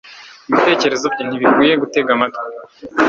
[0.49, 2.43] Ibitekerezo bye ntibikwiye gutega amatwi